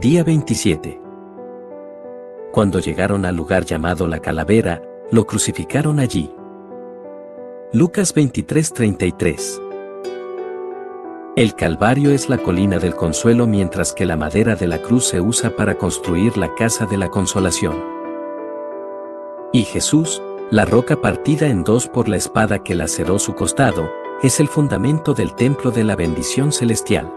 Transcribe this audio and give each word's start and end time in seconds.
Día 0.00 0.24
27. 0.24 1.02
Cuando 2.50 2.78
llegaron 2.78 3.26
al 3.26 3.36
lugar 3.36 3.66
llamado 3.66 4.08
la 4.08 4.20
calavera, 4.20 4.80
lo 5.10 5.26
crucificaron 5.26 6.00
allí. 6.00 6.34
Lucas 7.74 8.14
23:33 8.14 9.60
El 11.36 11.54
Calvario 11.54 12.10
es 12.10 12.30
la 12.30 12.38
colina 12.38 12.78
del 12.78 12.94
consuelo 12.94 13.46
mientras 13.46 13.92
que 13.92 14.06
la 14.06 14.16
madera 14.16 14.56
de 14.56 14.66
la 14.66 14.80
cruz 14.80 15.08
se 15.08 15.20
usa 15.20 15.56
para 15.56 15.76
construir 15.76 16.38
la 16.38 16.54
casa 16.54 16.86
de 16.86 16.96
la 16.96 17.10
consolación. 17.10 17.76
Y 19.52 19.64
Jesús, 19.64 20.22
la 20.50 20.64
roca 20.64 21.02
partida 21.02 21.48
en 21.48 21.64
dos 21.64 21.86
por 21.86 22.08
la 22.08 22.16
espada 22.16 22.60
que 22.60 22.74
laceró 22.74 23.18
su 23.18 23.34
costado, 23.34 23.90
es 24.22 24.40
el 24.40 24.48
fundamento 24.48 25.12
del 25.12 25.34
templo 25.34 25.70
de 25.70 25.84
la 25.84 25.96
bendición 25.96 26.50
celestial. 26.50 27.12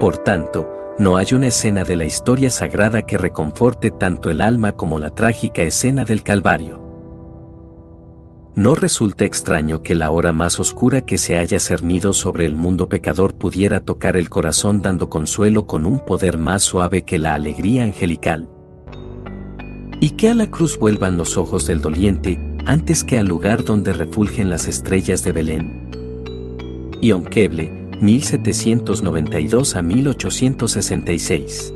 Por 0.00 0.16
tanto, 0.16 0.81
no 0.98 1.16
hay 1.16 1.26
una 1.32 1.46
escena 1.46 1.84
de 1.84 1.96
la 1.96 2.04
historia 2.04 2.50
sagrada 2.50 3.02
que 3.02 3.18
reconforte 3.18 3.90
tanto 3.90 4.30
el 4.30 4.40
alma 4.40 4.72
como 4.72 4.98
la 4.98 5.10
trágica 5.10 5.62
escena 5.62 6.04
del 6.04 6.22
Calvario. 6.22 6.80
No 8.54 8.74
resulta 8.74 9.24
extraño 9.24 9.82
que 9.82 9.94
la 9.94 10.10
hora 10.10 10.32
más 10.32 10.60
oscura 10.60 11.00
que 11.00 11.16
se 11.16 11.38
haya 11.38 11.58
cernido 11.58 12.12
sobre 12.12 12.44
el 12.44 12.54
mundo 12.54 12.86
pecador 12.86 13.34
pudiera 13.34 13.80
tocar 13.80 14.16
el 14.18 14.28
corazón 14.28 14.82
dando 14.82 15.08
consuelo 15.08 15.66
con 15.66 15.86
un 15.86 16.04
poder 16.04 16.36
más 16.36 16.62
suave 16.62 17.02
que 17.02 17.18
la 17.18 17.32
alegría 17.32 17.84
angelical. 17.84 18.50
Y 20.00 20.10
que 20.10 20.28
a 20.28 20.34
la 20.34 20.50
cruz 20.50 20.78
vuelvan 20.78 21.16
los 21.16 21.38
ojos 21.38 21.66
del 21.66 21.80
doliente 21.80 22.38
antes 22.66 23.02
que 23.02 23.18
al 23.18 23.26
lugar 23.26 23.64
donde 23.64 23.94
refulgen 23.94 24.50
las 24.50 24.68
estrellas 24.68 25.24
de 25.24 25.32
Belén. 25.32 25.90
Ion 27.00 27.24
Keble, 27.24 27.81
1792 28.02 29.76
a 29.76 29.82
1866. 29.82 31.72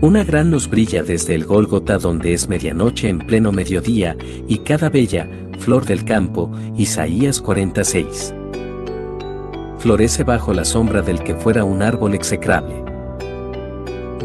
Una 0.00 0.24
gran 0.24 0.50
luz 0.50 0.70
brilla 0.70 1.02
desde 1.02 1.34
el 1.34 1.44
Gólgota 1.44 1.98
donde 1.98 2.32
es 2.32 2.48
medianoche 2.48 3.10
en 3.10 3.18
pleno 3.18 3.52
mediodía, 3.52 4.16
y 4.48 4.58
cada 4.58 4.88
bella, 4.88 5.28
flor 5.58 5.84
del 5.84 6.06
campo, 6.06 6.50
Isaías 6.78 7.42
46. 7.42 8.32
Florece 9.78 10.24
bajo 10.24 10.54
la 10.54 10.64
sombra 10.64 11.02
del 11.02 11.22
que 11.22 11.34
fuera 11.34 11.62
un 11.62 11.82
árbol 11.82 12.14
execrable. 12.14 12.82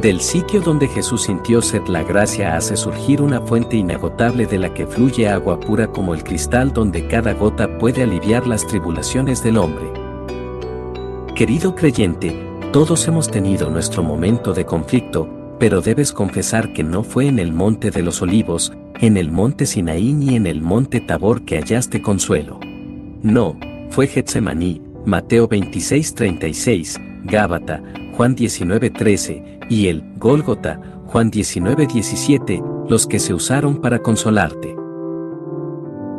Del 0.01 0.21
sitio 0.21 0.61
donde 0.61 0.87
Jesús 0.87 1.23
sintió 1.23 1.61
sed 1.61 1.81
la 1.87 2.03
gracia 2.03 2.55
hace 2.55 2.77
surgir 2.77 3.21
una 3.21 3.41
fuente 3.41 3.75
inagotable 3.75 4.45
de 4.45 4.57
la 4.57 4.73
que 4.73 4.87
fluye 4.87 5.27
agua 5.27 5.59
pura 5.59 5.87
como 5.87 6.13
el 6.13 6.23
cristal 6.23 6.71
donde 6.71 7.07
cada 7.07 7.33
gota 7.33 7.77
puede 7.77 8.03
aliviar 8.03 8.47
las 8.47 8.65
tribulaciones 8.65 9.43
del 9.43 9.57
hombre. 9.57 10.00
Querido 11.35 11.75
creyente, 11.75 12.37
todos 12.73 13.07
hemos 13.07 13.31
tenido 13.31 13.69
nuestro 13.69 14.03
momento 14.03 14.53
de 14.53 14.65
conflicto, 14.65 15.55
pero 15.59 15.81
debes 15.81 16.11
confesar 16.11 16.73
que 16.73 16.83
no 16.83 17.03
fue 17.03 17.27
en 17.27 17.39
el 17.39 17.53
monte 17.53 17.89
de 17.89 18.03
los 18.03 18.21
olivos, 18.21 18.73
en 18.99 19.15
el 19.17 19.31
monte 19.31 19.65
Sinaí 19.65 20.13
ni 20.13 20.35
en 20.35 20.45
el 20.45 20.61
monte 20.61 20.99
Tabor 20.99 21.43
que 21.43 21.57
hallaste 21.57 22.01
consuelo. 22.01 22.59
No, 23.23 23.57
fue 23.89 24.07
Getsemaní, 24.07 24.81
Mateo 25.05 25.47
26:36, 25.47 26.99
Gábata, 27.23 27.81
Juan 28.13 28.35
19:13, 28.35 29.59
y 29.69 29.87
el 29.87 30.03
Gólgota, 30.17 30.81
Juan 31.05 31.31
19:17, 31.31 32.61
los 32.89 33.07
que 33.07 33.19
se 33.19 33.33
usaron 33.33 33.79
para 33.79 33.99
consolarte. 33.99 34.80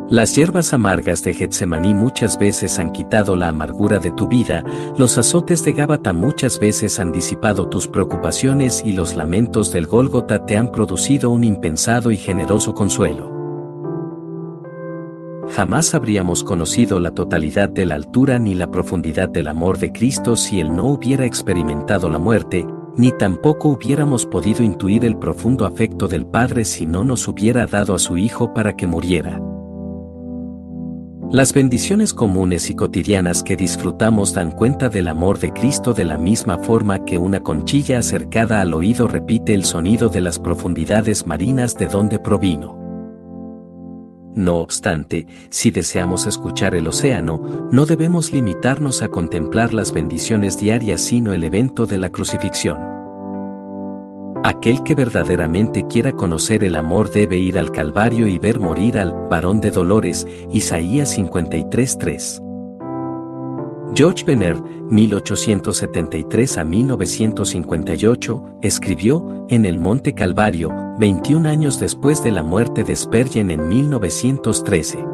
Las 0.09 0.35
hierbas 0.35 0.73
amargas 0.73 1.23
de 1.23 1.33
Getsemaní 1.33 1.93
muchas 1.93 2.37
veces 2.37 2.77
han 2.77 2.91
quitado 2.91 3.35
la 3.35 3.47
amargura 3.47 3.99
de 3.99 4.11
tu 4.11 4.27
vida, 4.27 4.63
los 4.97 5.17
azotes 5.17 5.63
de 5.63 5.71
Gábata 5.71 6.11
muchas 6.11 6.59
veces 6.59 6.99
han 6.99 7.11
disipado 7.11 7.69
tus 7.69 7.87
preocupaciones 7.87 8.83
y 8.85 8.91
los 8.91 9.15
lamentos 9.15 9.71
del 9.71 9.87
Gólgota 9.87 10.45
te 10.45 10.57
han 10.57 10.71
producido 10.71 11.29
un 11.29 11.45
impensado 11.45 12.11
y 12.11 12.17
generoso 12.17 12.73
consuelo. 12.73 13.31
Jamás 15.49 15.95
habríamos 15.95 16.43
conocido 16.43 16.99
la 16.99 17.11
totalidad 17.11 17.69
de 17.69 17.85
la 17.85 17.95
altura 17.95 18.39
ni 18.39 18.55
la 18.55 18.69
profundidad 18.69 19.29
del 19.29 19.47
amor 19.47 19.77
de 19.77 19.91
Cristo 19.91 20.35
si 20.35 20.59
Él 20.59 20.75
no 20.75 20.85
hubiera 20.87 21.25
experimentado 21.25 22.09
la 22.09 22.19
muerte, 22.19 22.67
ni 22.97 23.11
tampoco 23.11 23.69
hubiéramos 23.69 24.25
podido 24.25 24.63
intuir 24.63 25.05
el 25.05 25.17
profundo 25.17 25.65
afecto 25.65 26.07
del 26.07 26.25
Padre 26.25 26.65
si 26.65 26.85
no 26.85 27.03
nos 27.03 27.27
hubiera 27.27 27.65
dado 27.67 27.95
a 27.95 27.99
su 27.99 28.17
Hijo 28.17 28.53
para 28.53 28.75
que 28.75 28.85
muriera. 28.85 29.41
Las 31.33 31.51
bendiciones 31.51 32.13
comunes 32.13 32.69
y 32.69 32.75
cotidianas 32.75 33.41
que 33.41 33.55
disfrutamos 33.55 34.35
dan 34.35 34.51
cuenta 34.51 34.87
del 34.87 35.07
amor 35.07 35.39
de 35.39 35.51
Cristo 35.51 35.95
de 35.95 36.05
la 36.05 36.15
misma 36.15 36.59
forma 36.59 37.05
que 37.05 37.17
una 37.17 37.39
conchilla 37.39 37.97
acercada 37.97 38.61
al 38.61 38.71
oído 38.75 39.07
repite 39.07 39.55
el 39.55 39.65
sonido 39.65 40.09
de 40.09 40.21
las 40.21 40.37
profundidades 40.37 41.25
marinas 41.25 41.75
de 41.75 41.87
donde 41.87 42.19
provino. 42.19 42.77
No 44.35 44.57
obstante, 44.57 45.25
si 45.49 45.71
deseamos 45.71 46.27
escuchar 46.27 46.75
el 46.75 46.87
océano, 46.87 47.67
no 47.71 47.87
debemos 47.87 48.31
limitarnos 48.31 49.01
a 49.01 49.07
contemplar 49.07 49.73
las 49.73 49.91
bendiciones 49.91 50.59
diarias 50.59 51.01
sino 51.01 51.33
el 51.33 51.43
evento 51.43 51.87
de 51.87 51.97
la 51.97 52.11
crucifixión. 52.11 52.92
Aquel 54.45 54.83
que 54.83 54.93
verdaderamente 54.93 55.87
quiera 55.87 56.11
conocer 56.11 56.65
el 56.65 56.75
amor 56.75 57.09
debe 57.09 57.37
ir 57.37 57.57
al 57.57 57.71
Calvario 57.71 58.27
y 58.27 58.39
ver 58.39 58.59
morir 58.59 58.97
al 58.97 59.13
varón 59.29 59.61
de 59.61 59.71
dolores, 59.71 60.27
Isaías 60.51 61.17
53:3. 61.17 62.41
George 63.95 64.25
Benner, 64.25 64.61
1873 64.89 66.57
a 66.57 66.65
1958, 66.65 68.43
escribió 68.61 69.45
En 69.47 69.65
el 69.65 69.79
Monte 69.79 70.13
Calvario, 70.13 70.73
21 70.99 71.47
años 71.47 71.79
después 71.79 72.21
de 72.21 72.31
la 72.31 72.43
muerte 72.43 72.83
de 72.83 72.97
Spurgeon 72.97 73.49
en 73.49 73.65
1913. 73.67 75.05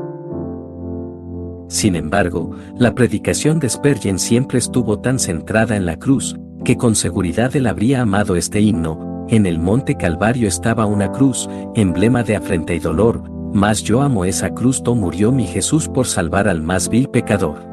Sin 1.68 1.96
embargo, 1.96 2.56
la 2.76 2.96
predicación 2.96 3.60
de 3.60 3.70
Spurgeon 3.70 4.18
siempre 4.18 4.58
estuvo 4.58 5.02
tan 5.02 5.20
centrada 5.20 5.76
en 5.76 5.86
la 5.86 5.98
cruz, 5.98 6.36
que 6.66 6.78
con 6.78 6.96
seguridad 6.96 7.56
él 7.56 7.68
habría 7.68 8.02
amado 8.02 8.36
este 8.36 8.60
himno, 8.60 9.09
en 9.30 9.46
el 9.46 9.60
monte 9.60 9.96
Calvario 9.96 10.48
estaba 10.48 10.86
una 10.86 11.12
cruz, 11.12 11.50
emblema 11.76 12.24
de 12.24 12.36
afrenta 12.36 12.74
y 12.74 12.80
dolor, 12.80 13.24
mas 13.54 13.84
yo 13.84 14.02
amo 14.02 14.26
esa 14.26 14.50
cruz, 14.54 14.84
to 14.84 14.96
murió 14.96 15.32
mi 15.32 15.46
Jesús 15.46 15.88
por 15.88 16.08
salvar 16.08 16.48
al 16.48 16.62
más 16.62 16.90
vil 16.90 17.10
pecador. 17.10 17.68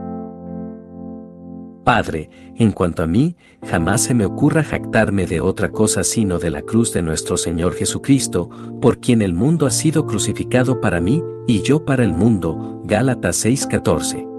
Padre, 1.85 2.31
en 2.57 2.73
cuanto 2.73 3.05
a 3.05 3.07
mí, 3.07 3.37
jamás 3.65 4.01
se 4.01 4.13
me 4.13 4.27
ocurra 4.27 4.65
jactarme 4.65 5.27
de 5.27 5.41
otra 5.41 5.71
cosa 5.71 6.03
sino 6.03 6.39
de 6.39 6.51
la 6.51 6.63
cruz 6.63 6.93
de 6.93 7.01
nuestro 7.01 7.37
Señor 7.37 7.75
Jesucristo, 7.75 8.51
por 8.81 8.99
quien 8.99 9.23
el 9.23 9.35
mundo 9.35 9.67
ha 9.67 9.71
sido 9.71 10.05
crucificado 10.05 10.81
para 10.81 11.01
mí, 11.01 11.23
y 11.47 11.63
yo 11.63 11.85
para 11.85 12.03
el 12.03 12.13
mundo. 12.13 12.83
Gálatas 12.85 13.45
6:14. 13.45 14.36